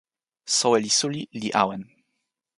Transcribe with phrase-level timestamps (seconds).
[0.57, 1.83] soweli suli li awen.